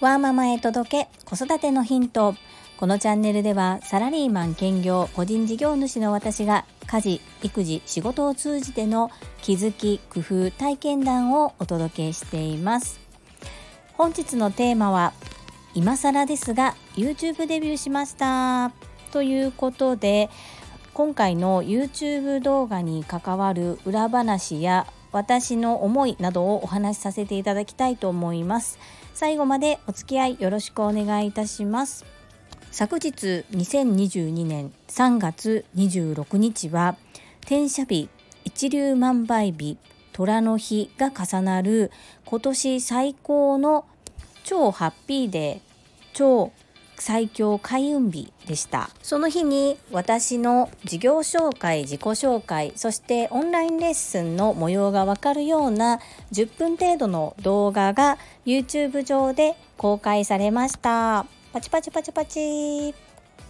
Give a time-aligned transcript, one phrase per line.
[0.00, 2.36] ワーママへ届け子育てのヒント。
[2.76, 9.10] このチャンネルではサラリーマン兼業個人事業主の私が家事育児仕事を通じての
[9.42, 13.00] 気づき工夫体験談をお届けしています。
[13.94, 15.14] 本日のテーマは
[15.74, 18.70] 今更ですが YouTube デビューしました。
[19.10, 20.30] ということで
[20.94, 28.78] 今回の YouTube 動画に関わる裏話や私の思いなどをお話しさせていただきたいと思います。
[29.18, 32.04] 最後までお付き合いよろしくお願いいたします。
[32.70, 36.96] 昨日2022年3月26日は
[37.40, 38.08] 転写日
[38.44, 39.76] 一粒万倍日
[40.12, 41.90] 虎の日が重なる
[42.26, 43.86] 今年最高の
[44.44, 45.60] 超ハッピーデー
[46.12, 46.52] 超
[47.02, 48.90] 最強開運日でした。
[49.02, 56.00] その日に私の事業紹介自己紹介そしてオンラインレッスンの模様がわかるような
[56.32, 61.26] 10分程度の動画が YouTube 上で公開されました。
[61.52, 62.94] パチパチパチパチ。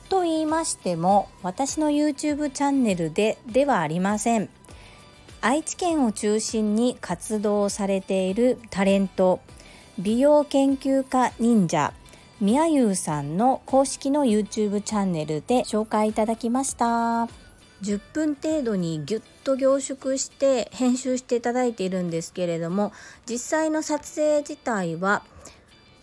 [0.09, 4.49] と言いましても私の YouTube チャンネルでではありません。
[5.41, 9.41] 愛知県を中心に活動されているタレント
[9.99, 11.93] 美容研究家忍者
[12.41, 17.29] みやゆうさんの公式の YouTube チャンネルで紹介いただきました。
[17.83, 22.93] 10分程度にぎゅっと凝縮して編集していただいているんですけれども
[23.29, 25.23] 実際の撮影自体は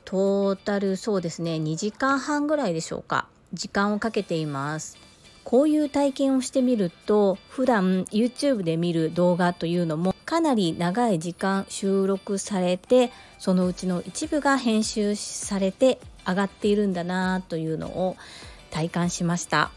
[0.04, 3.30] トータルそうですね2時間半ぐらいでしょうか。
[3.54, 4.98] 時間をかけています。
[5.46, 18.18] こういう体験をしてみると普段 YouTube で見る動画というのもかなり長い時間収録されてそのうちの一部が編集されて上がっているんだなというのを
[18.72, 19.72] 体感しました。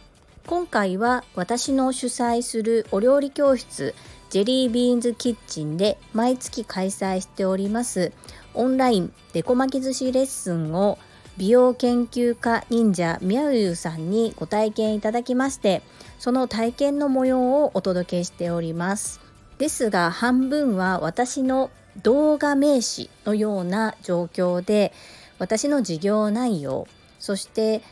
[0.48, 3.94] 今回は私の主催するお料理教室
[4.30, 8.12] ジェリービーンズキッチンで毎月開催しております
[8.54, 10.98] オンラインデコ巻き寿司レッスンを
[11.36, 15.82] 美容研究家忍者みやゆうさんにご体験いただきまして
[16.18, 19.20] その体験の模様をお届けしております。
[19.58, 21.70] ですが半分は私の
[22.02, 24.92] 動画名詞のような状況で
[25.38, 26.86] 私の事業内容
[27.18, 27.82] そして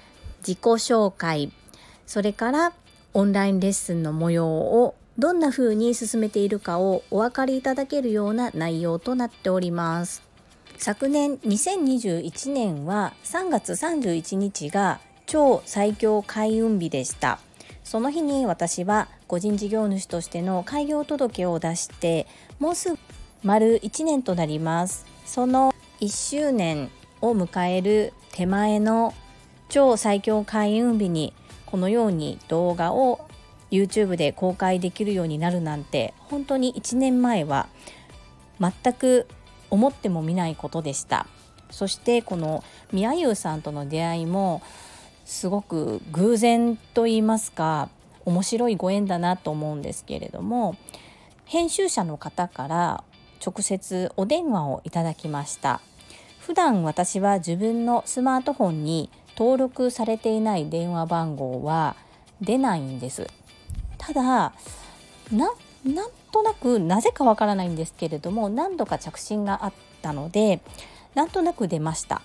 [0.40, 1.52] 自己紹介
[2.06, 2.72] それから
[3.14, 10.22] オンラインレッスンの模様をどんな風に進めているかをお分かりいただけるような内容となっております。
[10.76, 17.38] 昨年2021年は3月31日が超最強開運日でした。
[17.82, 22.26] その日に私は個人事業主としての開業届を出して
[22.58, 22.98] もうすぐ
[23.42, 25.06] 丸1年となります。
[25.24, 26.90] その1周年
[27.28, 29.14] を迎える手前の
[29.68, 31.32] 超最強開運日に
[31.66, 33.26] このように動画を
[33.70, 37.68] YouTube で公開できるようになるなんて本当に1年前は
[38.60, 39.26] 全く
[39.70, 41.26] 思ってもみないことでした。
[41.70, 44.62] そしてこのみやゆうさんとの出会いも
[45.24, 47.88] すごく偶然と言いますか
[48.24, 50.76] 面白いご縁だなと思うんですけれども
[51.44, 53.04] 編集者の方から
[53.44, 55.80] 直接お電話をいただきました。
[56.46, 61.96] 普段私は自分のスマートフォンに登録されていない電話番号は
[62.40, 63.26] 出ないんです。
[63.98, 64.52] ただ
[65.32, 65.54] なん
[66.30, 70.60] となくなぜかわからないんですけれども何度か着信があったので
[71.16, 72.22] なんとなく出ました。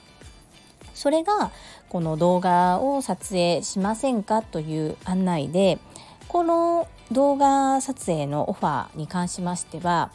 [0.93, 1.49] それが
[1.89, 5.79] この動画を撮影しませんかという案内で
[6.27, 10.11] この動画撮影のオファーに関しましては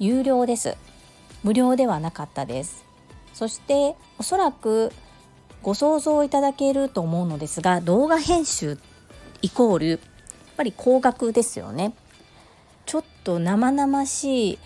[0.00, 0.76] 有料です。
[1.44, 2.89] 無料ではなかったです。
[3.32, 4.92] そしておそらく
[5.62, 8.78] ご想像いただけると思うのですが動画編集
[9.42, 9.98] イコールやっ
[10.56, 11.94] ぱり高額ですよね。
[12.86, 14.58] ちょっと生々しい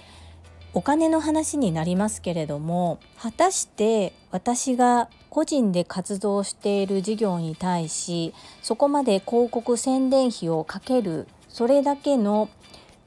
[0.73, 12.49] お金の話になりますけれども果たして私が個人で活動している事業に対しそこまで広告宣伝費をかけるそれだけの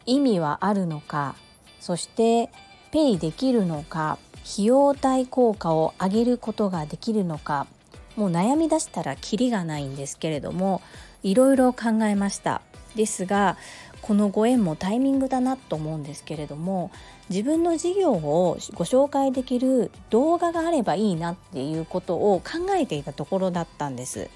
[0.05, 1.35] 意味はあるのか
[1.81, 2.49] そして
[2.91, 4.17] ペイできるのか
[4.53, 7.67] 費用対効果を上げることができるのか。
[8.15, 10.81] もう悩み出したらキリがないんですけれども
[11.21, 12.61] いろいろ考えました。
[12.95, 13.57] ですが
[14.01, 16.89] このご縁もタイミングだなと思うんですけれども
[17.29, 24.29] 自分の事業をご紹介できる動画があればいいなっていうことを考えていたところだったんです。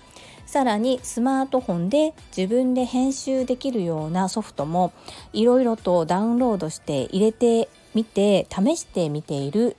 [0.46, 4.92] さらにスマートフォンで自分で編集できるようなソフトも
[5.32, 9.78] いろいろとダウンロードして入れてみて試してみている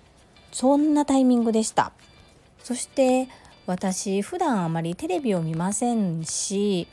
[0.52, 1.92] そんなタイミングでした。
[2.62, 3.28] そして
[3.66, 6.86] 私普段あまりテレビを見ませんし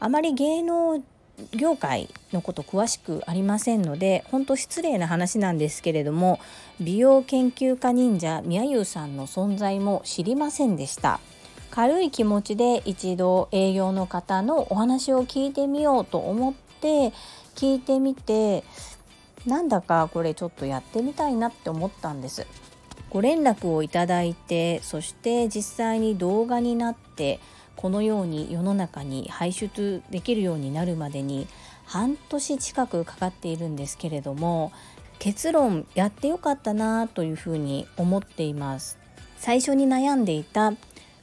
[0.00, 1.02] あまり芸能
[1.52, 6.40] 業界のこと詳しくありませんので本当失礼な話なんですけれども
[6.80, 11.20] 美容研究家忍者宮優さんの存在も知りませんでした。
[11.70, 17.12] 軽い気持ちで一度営業の方のお話を聞いてみようと思って
[17.56, 18.62] 聞いてみて
[19.44, 22.46] なんだかこれちょっとやってみたいなって思ったんです。
[23.14, 27.38] ご連絡をいただいてそして実際に動画になって
[27.76, 31.46] このように世の中に排出できるようになるまでに
[31.84, 34.72] 半年近くかかっているんですけれども
[35.20, 38.98] 結論やってよかったなというふうに思っています。
[39.36, 40.72] 最初に悩んでいた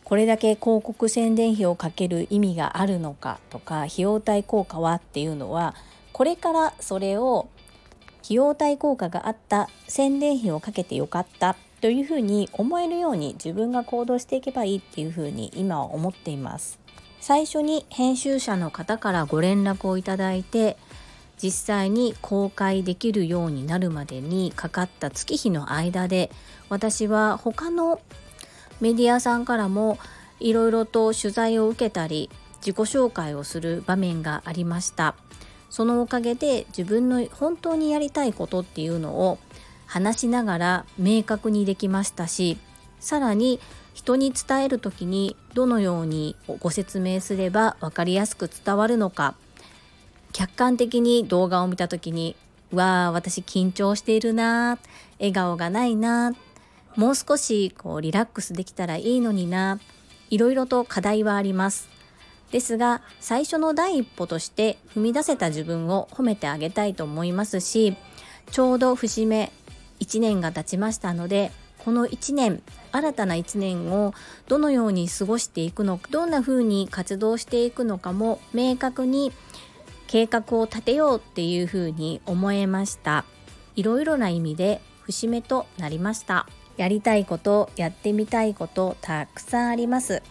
[0.06, 5.76] これだけ広告宣伝費をかける意味があるのかとか費用対効果はっていうのは
[6.14, 7.50] これからそれを
[8.24, 16.80] 費用対効果があった宣伝費をかけてよかったというふうに思えるように自分が行動していけばいいっていうふうに今は思っています。
[17.19, 20.78] 最初に編集者の方からご連絡をいただいて
[21.42, 26.31] 実際に公開できるようになるまでにかかった月日の間で
[26.69, 28.00] 私は他の
[28.80, 29.98] メディアさんからも
[30.39, 35.16] いろいろと取材を受けたり自己紹介をする場面がありました。
[35.72, 39.39] そのおかげで自分の本当にやりたいことっていうのを
[39.92, 42.58] 話しながら明確にできましたし
[43.02, 43.60] さらに
[43.94, 49.36] 人に伝える時にどのようにご説明すれば分かりやすく伝わるのか。
[50.32, 52.38] 客観的に動画を見た時に
[52.72, 54.80] 「わあ私緊張しているな
[55.20, 56.34] 笑顔がないな
[56.96, 59.78] もう少しこうリラックスできたらいいのにな
[60.30, 61.90] いろいろと課題はあります」
[62.50, 67.98] ですが最初の第一歩として踏み出せた自分を褒めてあげたいと思いますし
[68.52, 69.52] ちょうど節目
[70.01, 72.62] 1年が経ちましたのでこの1年
[72.92, 74.13] 新たな1年を
[74.48, 79.31] どのように過ごしていくのかどんな風に活動していくのかも明確に
[80.07, 83.24] 計画を立てようっていう風に思えました。
[83.77, 86.47] いろいろな意味で節目となりました。
[86.75, 90.21] やりたいことやってみたいことたくさんあります。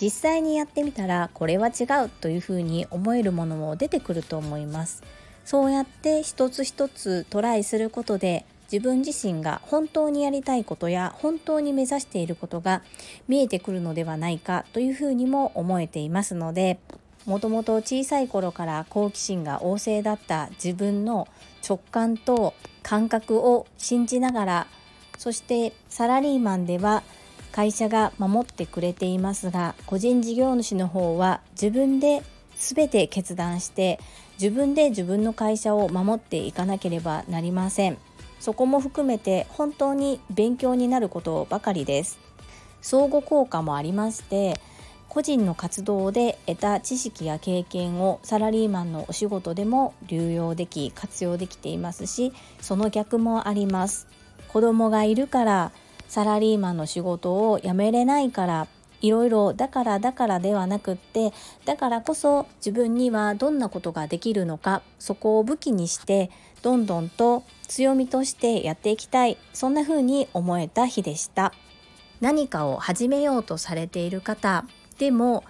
[0.00, 5.04] 実際にやってみたらこれは違うという風に思えるものも出てくると思います。
[5.44, 12.82] そうやって一つ一つトライすることで自分自身が本当にやりたいことや本当に目指していることが
[13.28, 16.78] 見えてくるのではないかというふうにも思えていますので
[17.26, 21.26] もともと小さい頃から好奇心が旺盛だった自分の
[21.68, 24.66] 直感と感覚を信じながら
[25.18, 27.02] そしてサラリーマンでは
[27.50, 32.22] 会社が守ってくれていますが個人事業主の方は自分で
[32.54, 33.98] 全て決断して
[34.40, 37.98] 自分で自分の会社を守っていかなければなりません。
[38.40, 42.18] そこも含めて本当に勉強になることばかりです。
[42.82, 44.60] 相互効果もありまして
[45.08, 54.06] 個人の活動で得た知識や経験をサラリーマンのお仕事でも流用でき活用できていますしその逆もあります。
[54.48, 55.72] 子供がいるから
[56.08, 58.68] サラリーマンの仕事を辞めれないから
[59.02, 61.32] いろいろだからだからではなくって
[61.64, 66.30] だからこそ自分にはどんなことができるのかそこを武器にして
[66.66, 71.52] どんどんと強みとしてやっていきたいそんな風に思えた日でした
[72.20, 74.64] 何かを始めようとされている方
[74.98, 75.44] でも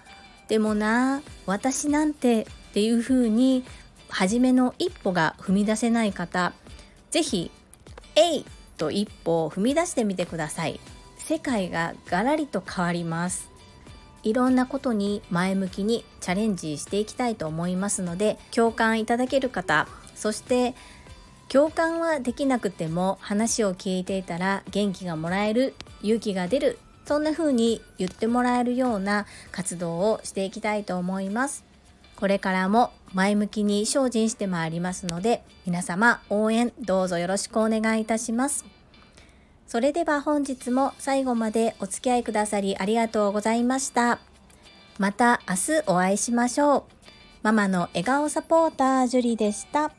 [0.47, 3.63] でもな私なんてっていう風に
[4.09, 6.53] 初めの一歩が踏み出せない方
[7.09, 7.49] 是非
[8.15, 8.45] 「えい!」
[8.77, 10.79] と一歩を踏み出してみてください
[11.17, 13.49] 世界がガラリと変わります
[14.21, 20.75] いろんなことに前向きにチャレンジしていきたいと思いますので共感いただける方そして
[21.49, 31.63] 共感はできなくても話を聞いていたら元気がもらえる勇気が出るそんな風に言ってもらえるような活動をしていきたいと思います。
[32.17, 38.65] これからも前向きに精進してまいりますので皆様応援どうぞよろしくお願いいたします。
[39.67, 44.19] それでは本日も最後までお付き合いくださりありがとうございました。
[44.97, 46.83] また明日お会いしましょう。
[47.43, 49.91] ママの笑顔サポータージュリでした。